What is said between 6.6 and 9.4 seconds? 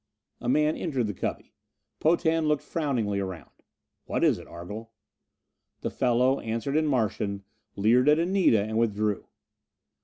in Martian, leered at Anita and withdrew.